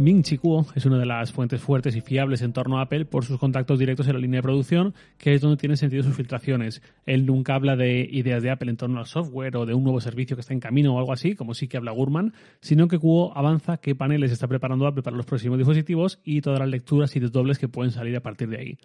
[0.00, 3.04] Ming Chi Kuo es una de las fuentes fuertes y fiables en torno a Apple
[3.04, 6.16] por sus contactos directos en la línea de producción, que es donde tienen sentido sus
[6.16, 6.80] filtraciones.
[7.04, 10.00] Él nunca habla de ideas de Apple en torno al software o de un nuevo
[10.00, 12.98] servicio que está en camino o algo así, como sí que habla Gurman, sino que
[12.98, 17.14] Kuo avanza qué paneles está preparando Apple para los próximos dispositivos y todas las lecturas
[17.16, 18.78] y desdobles que pueden salir a partir de ahí.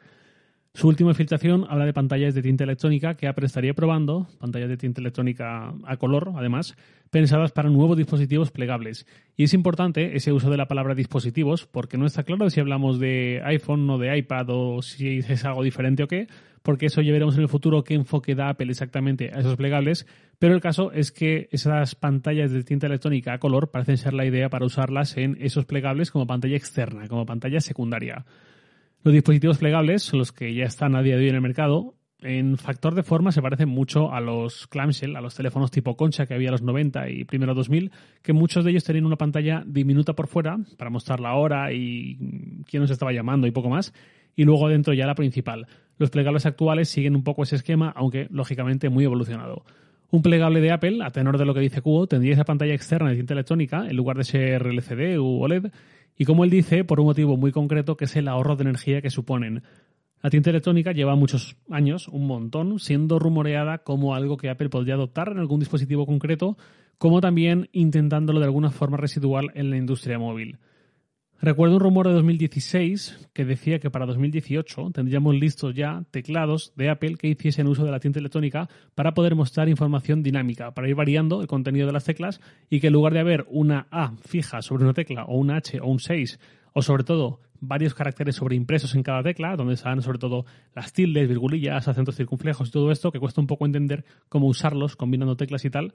[0.75, 4.75] Su última filtración habla de pantallas de tinta electrónica que Apple estaría probando, pantallas de
[4.75, 6.75] tinta electrónica a color, además,
[7.11, 9.07] pensadas para nuevos dispositivos plegables.
[9.37, 12.99] Y es importante ese uso de la palabra dispositivos, porque no está claro si hablamos
[12.99, 16.27] de iPhone o de iPad o si es algo diferente o qué,
[16.61, 20.05] porque eso ya veremos en el futuro qué enfoque da Apple exactamente a esos plegables,
[20.39, 24.25] pero el caso es que esas pantallas de tinta electrónica a color parecen ser la
[24.25, 28.25] idea para usarlas en esos plegables como pantalla externa, como pantalla secundaria.
[29.05, 31.93] Los dispositivos plegables los que ya están a día de hoy en el mercado.
[32.21, 36.25] En factor de forma se parecen mucho a los clamshell, a los teléfonos tipo concha
[36.25, 37.91] que había en los 90 y primero 2000,
[38.23, 42.17] que muchos de ellos tenían una pantalla diminuta por fuera para mostrar la hora y
[42.65, 43.93] quién nos estaba llamando y poco más,
[44.35, 45.67] y luego dentro ya la principal.
[45.99, 49.65] Los plegables actuales siguen un poco ese esquema, aunque lógicamente muy evolucionado.
[50.09, 53.11] Un plegable de Apple, a tenor de lo que dice Cubo, tendría esa pantalla externa
[53.11, 55.67] de cinta electrónica en lugar de ser LCD u OLED
[56.17, 59.01] y como él dice, por un motivo muy concreto que es el ahorro de energía
[59.01, 59.63] que suponen.
[60.21, 64.95] La tinta electrónica lleva muchos años, un montón, siendo rumoreada como algo que Apple podría
[64.95, 66.57] adoptar en algún dispositivo concreto,
[66.97, 70.57] como también intentándolo de alguna forma residual en la industria móvil.
[71.41, 76.89] Recuerdo un rumor de 2016 que decía que para 2018 tendríamos listos ya teclados de
[76.89, 80.95] Apple que hiciesen uso de la tinta electrónica para poder mostrar información dinámica, para ir
[80.95, 84.61] variando el contenido de las teclas y que en lugar de haber una A fija
[84.61, 86.39] sobre una tecla o una H o un 6
[86.71, 91.27] o sobre todo varios caracteres sobreimpresos en cada tecla, donde están sobre todo las tildes,
[91.27, 95.65] virgulillas, acentos circunflejos y todo esto, que cuesta un poco entender cómo usarlos combinando teclas
[95.65, 95.93] y tal,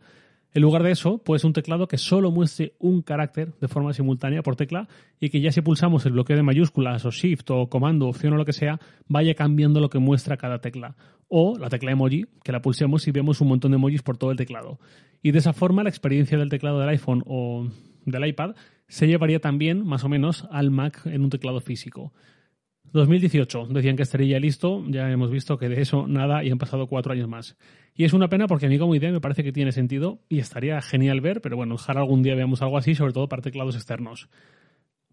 [0.52, 4.42] en lugar de eso, pues un teclado que solo muestre un carácter de forma simultánea
[4.42, 4.88] por tecla
[5.20, 8.36] y que ya si pulsamos el bloqueo de mayúsculas o shift o comando, opción o
[8.36, 10.96] lo que sea, vaya cambiando lo que muestra cada tecla.
[11.28, 14.32] O la tecla emoji, que la pulsemos y vemos un montón de emojis por todo
[14.32, 14.80] el teclado.
[15.22, 17.68] Y de esa forma la experiencia del teclado del iPhone o
[18.04, 18.56] del iPad
[18.88, 22.12] se llevaría también, más o menos, al Mac en un teclado físico.
[22.92, 26.58] 2018, decían que estaría ya listo, ya hemos visto que de eso nada y han
[26.58, 27.56] pasado cuatro años más.
[27.94, 30.38] Y es una pena porque a mí como idea me parece que tiene sentido y
[30.38, 33.76] estaría genial ver, pero bueno, ojalá algún día veamos algo así, sobre todo para teclados
[33.76, 34.28] externos.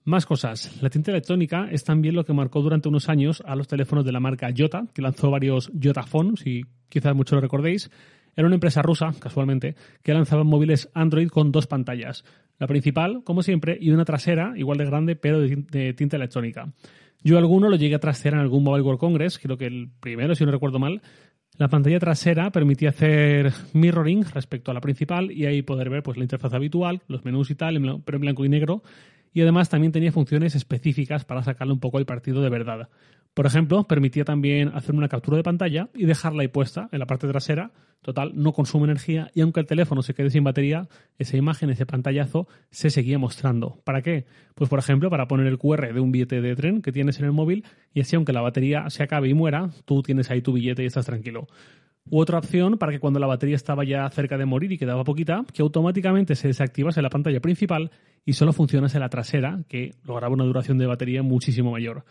[0.04, 0.82] Más cosas.
[0.82, 4.14] La tinta electrónica es también lo que marcó durante unos años a los teléfonos de
[4.14, 5.70] la marca Jota, que lanzó varios
[6.08, 7.92] Phone, si quizás muchos lo recordéis.
[8.36, 12.24] Era una empresa rusa, casualmente, que lanzaba móviles Android con dos pantallas.
[12.58, 16.72] La principal, como siempre, y una trasera, igual de grande, pero de tinta electrónica.
[17.28, 20.34] Yo alguno lo llegué a trastear en algún Mobile World Congress, creo que el primero,
[20.34, 21.02] si no recuerdo mal.
[21.58, 26.16] La pantalla trasera permitía hacer mirroring respecto a la principal y ahí poder ver pues,
[26.16, 28.82] la interfaz habitual, los menús y tal, pero en blanco y negro.
[29.34, 32.88] Y además también tenía funciones específicas para sacarle un poco el partido de verdad.
[33.38, 37.06] Por ejemplo, permitía también hacer una captura de pantalla y dejarla ahí puesta en la
[37.06, 37.70] parte trasera.
[38.02, 40.88] Total, no consume energía y aunque el teléfono se quede sin batería,
[41.20, 43.80] esa imagen, ese pantallazo, se seguía mostrando.
[43.84, 44.26] ¿Para qué?
[44.56, 47.26] Pues por ejemplo, para poner el QR de un billete de tren que tienes en
[47.26, 50.54] el móvil y así aunque la batería se acabe y muera, tú tienes ahí tu
[50.54, 51.46] billete y estás tranquilo.
[52.10, 55.04] U otra opción para que cuando la batería estaba ya cerca de morir y quedaba
[55.04, 57.92] poquita, que automáticamente se desactivase la pantalla principal
[58.26, 62.04] y solo funcionase la trasera, que lograba una duración de batería muchísimo mayor.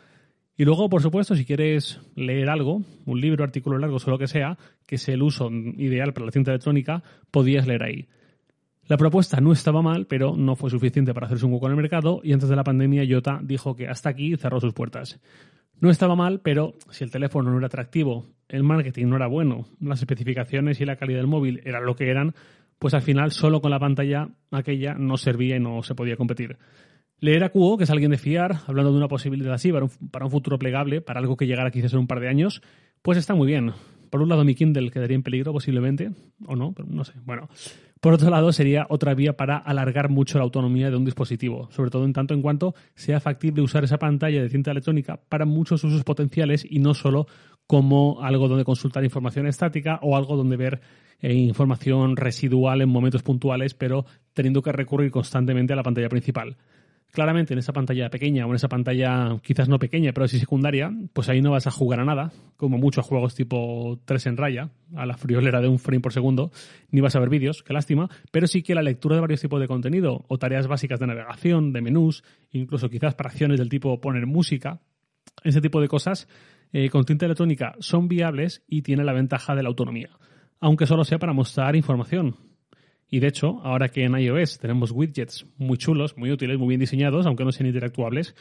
[0.56, 4.26] Y luego, por supuesto, si quieres leer algo, un libro, artículo largo, o lo que
[4.26, 4.56] sea,
[4.86, 8.08] que es el uso ideal para la cinta electrónica, podías leer ahí.
[8.88, 11.76] La propuesta no estaba mal, pero no fue suficiente para hacerse un hueco en el
[11.76, 15.20] mercado y antes de la pandemia Yota dijo que hasta aquí cerró sus puertas.
[15.80, 19.66] No estaba mal, pero si el teléfono no era atractivo, el marketing no era bueno,
[19.80, 22.34] las especificaciones y la calidad del móvil eran lo que eran,
[22.78, 26.56] pues al final solo con la pantalla aquella no servía y no se podía competir.
[27.18, 30.30] Leer a Cuo, que es alguien de fiar, hablando de una posibilidad así para un,
[30.30, 32.60] futuro plegable, para algo que llegara quizás en un par de años,
[33.00, 33.72] pues está muy bien.
[34.10, 36.10] Por un lado, mi Kindle quedaría en peligro posiblemente,
[36.46, 37.14] o no, pero no sé.
[37.24, 37.48] Bueno,
[38.00, 41.90] por otro lado, sería otra vía para alargar mucho la autonomía de un dispositivo, sobre
[41.90, 45.82] todo en tanto en cuanto sea factible usar esa pantalla de cinta electrónica para muchos
[45.84, 47.26] usos potenciales y no solo
[47.66, 50.80] como algo donde consultar información estática o algo donde ver
[51.20, 54.04] eh, información residual en momentos puntuales, pero
[54.34, 56.56] teniendo que recurrir constantemente a la pantalla principal
[57.12, 60.92] claramente en esa pantalla pequeña o en esa pantalla quizás no pequeña, pero sí secundaria,
[61.12, 64.70] pues ahí no vas a jugar a nada, como muchos juegos tipo 3 en raya,
[64.94, 66.50] a la friolera de un frame por segundo,
[66.90, 69.60] ni vas a ver vídeos, qué lástima, pero sí que la lectura de varios tipos
[69.60, 74.00] de contenido o tareas básicas de navegación, de menús, incluso quizás para acciones del tipo
[74.00, 74.80] poner música,
[75.42, 76.28] ese tipo de cosas
[76.72, 80.10] eh, con tinta electrónica son viables y tiene la ventaja de la autonomía,
[80.60, 82.45] aunque solo sea para mostrar información.
[83.08, 86.80] Y de hecho, ahora que en iOS tenemos widgets muy chulos, muy útiles, muy bien
[86.80, 88.34] diseñados, aunque no sean interactuables,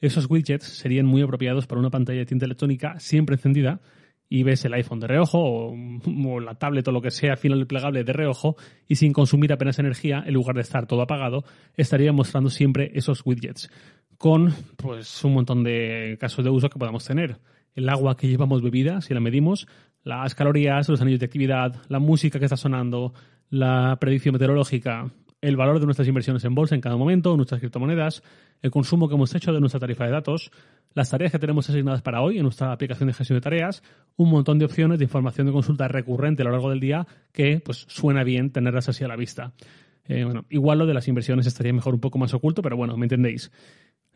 [0.00, 3.80] esos widgets serían muy apropiados para una pantalla de tinta electrónica siempre encendida
[4.28, 8.02] y ves el iPhone de reojo o, la tablet o lo que sea, final plegable
[8.02, 8.56] de reojo
[8.88, 11.44] y sin consumir apenas energía, en lugar de estar todo apagado,
[11.76, 13.70] estaría mostrando siempre esos widgets
[14.18, 17.38] con pues un montón de casos de uso que podamos tener.
[17.74, 19.66] El agua que llevamos bebida, si la medimos,
[20.04, 23.14] las calorías, los anillos de actividad, la música que está sonando,
[23.52, 25.10] la predicción meteorológica,
[25.42, 28.22] el valor de nuestras inversiones en bolsa en cada momento, nuestras criptomonedas,
[28.62, 30.50] el consumo que hemos hecho de nuestra tarifa de datos,
[30.94, 33.82] las tareas que tenemos asignadas para hoy en nuestra aplicación de gestión de tareas,
[34.16, 37.60] un montón de opciones de información de consulta recurrente a lo largo del día que
[37.62, 39.52] pues suena bien tenerlas así a la vista.
[40.06, 42.96] Eh, bueno, igual lo de las inversiones estaría mejor un poco más oculto, pero bueno,
[42.96, 43.52] me entendéis.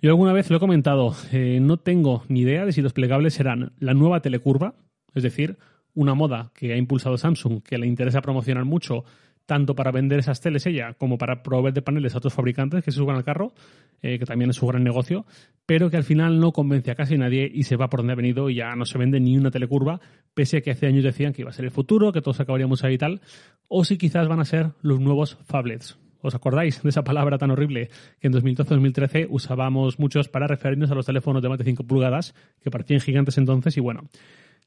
[0.00, 3.34] Yo alguna vez lo he comentado, eh, no tengo ni idea de si los plegables
[3.34, 4.76] serán la nueva telecurva,
[5.14, 5.58] es decir,
[5.92, 9.04] una moda que ha impulsado Samsung, que le interesa promocionar mucho
[9.46, 12.90] tanto para vender esas teles ella como para proveer de paneles a otros fabricantes que
[12.90, 13.54] se suban al carro,
[14.02, 15.24] eh, que también es su gran negocio,
[15.64, 18.16] pero que al final no convence a casi nadie y se va por donde ha
[18.16, 20.00] venido y ya no se vende ni una telecurva,
[20.34, 22.84] pese a que hace años decían que iba a ser el futuro, que todos acabaríamos
[22.84, 23.20] ahí y tal,
[23.68, 25.98] o si quizás van a ser los nuevos phablets.
[26.22, 27.88] ¿Os acordáis de esa palabra tan horrible
[28.20, 32.34] que en 2012-2013 usábamos muchos para referirnos a los teléfonos de más de 5 pulgadas,
[32.60, 34.08] que parecían gigantes entonces y bueno,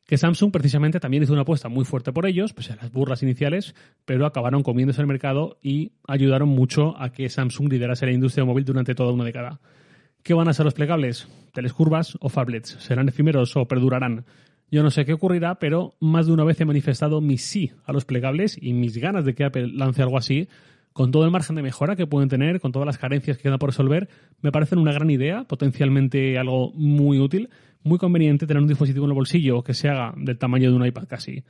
[0.10, 3.22] que Samsung precisamente también hizo una apuesta muy fuerte por ellos, pese a las burlas
[3.22, 3.76] iniciales,
[4.06, 8.66] pero acabaron comiéndose el mercado y ayudaron mucho a que Samsung liderase la industria móvil
[8.66, 9.60] durante toda una década.
[10.24, 11.28] ¿Qué van a ser los plegables?
[11.54, 12.78] ¿Telescurvas o phablets?
[12.80, 14.26] ¿Serán efímeros o perdurarán?
[14.72, 17.94] Yo no sé qué ocurrirá, pero más de una vez he manifestado mi sí a
[17.94, 20.48] los plegables y mis ganas de que Apple lance algo así,
[21.00, 23.58] con todo el margen de mejora que pueden tener, con todas las carencias que quedan
[23.58, 24.10] por resolver,
[24.42, 27.48] me parecen una gran idea, potencialmente algo muy útil,
[27.84, 30.86] muy conveniente tener un dispositivo en el bolsillo que se haga del tamaño de un
[30.86, 31.46] iPad casi.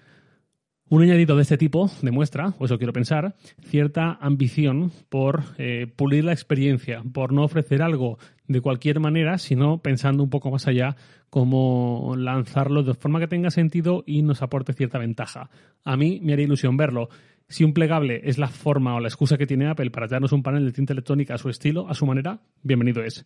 [0.87, 6.25] Un añadido de este tipo demuestra, o eso quiero pensar, cierta ambición por eh, pulir
[6.25, 10.95] la experiencia, por no ofrecer algo de cualquier manera, sino pensando un poco más allá
[11.31, 15.49] cómo lanzarlo de forma que tenga sentido y nos aporte cierta ventaja.
[15.83, 17.09] A mí me haría ilusión verlo.
[17.49, 20.43] Si un plegable es la forma o la excusa que tiene Apple para darnos un
[20.43, 23.25] panel de tinta electrónica a su estilo, a su manera, bienvenido es.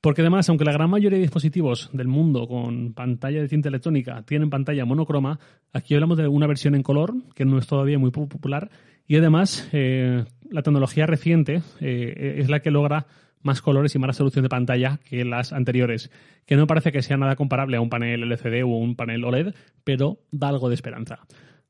[0.00, 4.22] Porque además, aunque la gran mayoría de dispositivos del mundo con pantalla de tinta electrónica
[4.22, 5.38] tienen pantalla monocroma,
[5.74, 8.70] aquí hablamos de una versión en color, que no es todavía muy popular,
[9.06, 13.06] y además eh, la tecnología reciente eh, es la que logra
[13.42, 16.10] más colores y más resolución de pantalla que las anteriores,
[16.46, 19.54] que no parece que sea nada comparable a un panel LCD o un panel OLED,
[19.84, 21.26] pero da algo de esperanza.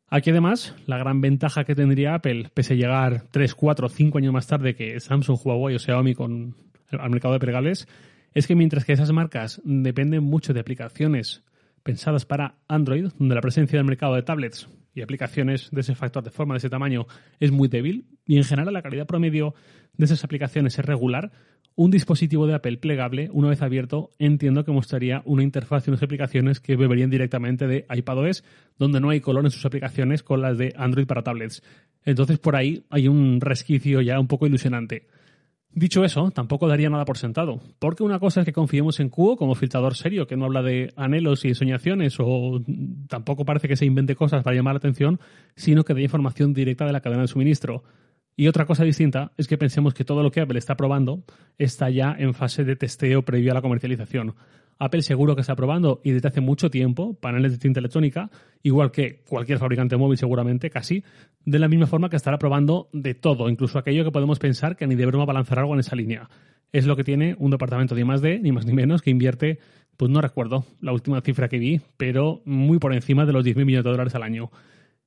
[0.09, 4.33] Aquí además, la gran ventaja que tendría Apple, pese a llegar 3, 4, 5 años
[4.33, 6.55] más tarde que Samsung, Huawei o Xiaomi con,
[6.91, 7.89] al mercado de pregales,
[8.35, 11.43] es que mientras que esas marcas dependen mucho de aplicaciones
[11.83, 16.23] pensadas para Android, donde la presencia del mercado de tablets y aplicaciones de ese factor
[16.23, 17.07] de forma, de ese tamaño,
[17.41, 19.55] es muy débil, y en general la calidad promedio
[19.97, 21.33] de esas aplicaciones es regular,
[21.77, 26.03] un dispositivo de Apple plegable, una vez abierto, entiendo que mostraría una interfaz y unas
[26.03, 28.45] aplicaciones que beberían directamente de iPadOS,
[28.79, 31.63] donde no hay color en sus aplicaciones con las de Android para tablets.
[32.05, 35.07] Entonces por ahí hay un resquicio ya un poco ilusionante.
[35.77, 39.37] Dicho eso, tampoco daría nada por sentado, porque una cosa es que confiemos en Cuo
[39.37, 42.63] como filtrador serio, que no habla de anhelos y soñaciones, o
[43.09, 45.19] tampoco parece que se invente cosas para llamar la atención,
[45.57, 47.83] sino que dé información directa de la cadena de suministro.
[48.37, 51.23] Y otra cosa distinta es que pensemos que todo lo que Apple está probando
[51.57, 54.35] está ya en fase de testeo previo a la comercialización.
[54.79, 58.31] Apple seguro que está probando y desde hace mucho tiempo paneles de tinta electrónica,
[58.63, 61.05] igual que cualquier fabricante móvil seguramente, casi,
[61.45, 64.87] de la misma forma que estará probando de todo, incluso aquello que podemos pensar que
[64.87, 66.29] ni de broma va a lanzar algo en esa línea.
[66.73, 69.61] Es lo que tiene un departamento de I+.D., ni más ni menos, que invierte,
[69.97, 73.65] pues no recuerdo la última cifra que vi, pero muy por encima de los 10.000
[73.65, 74.51] millones de dólares al año.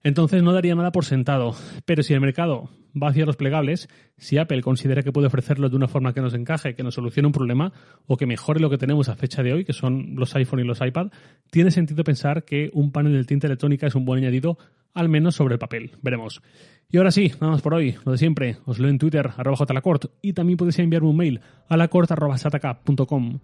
[0.07, 1.53] Entonces no daría nada por sentado.
[1.83, 5.75] Pero si el mercado va hacia los plegables, si Apple considera que puede ofrecerlo de
[5.75, 7.73] una forma que nos encaje, que nos solucione un problema
[8.05, 10.63] o que mejore lo que tenemos a fecha de hoy, que son los iPhone y
[10.63, 11.07] los iPad,
[11.51, 14.57] tiene sentido pensar que un panel de tinta electrónica es un buen añadido,
[14.93, 15.91] al menos sobre el papel.
[16.01, 16.41] Veremos.
[16.89, 17.97] Y ahora sí, nada más por hoy.
[18.05, 21.41] Lo de siempre, os leo en Twitter, arroba jlacort, y también podéis enviarme un mail
[21.67, 23.39] a lacort.sataka.com.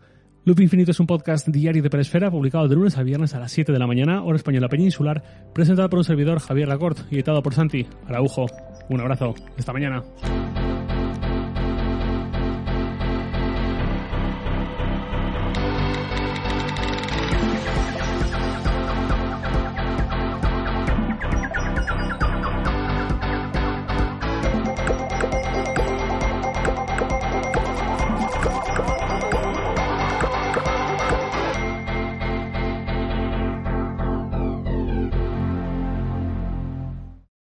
[0.45, 3.49] Loop Infinito es un podcast diario de Peresfera publicado de lunes a viernes a las
[3.53, 5.23] 7 de la mañana, hora española peninsular,
[5.53, 8.47] presentado por un servidor Javier Lacorte y editado por Santi Araujo.
[8.89, 9.35] Un abrazo.
[9.57, 10.03] Esta mañana.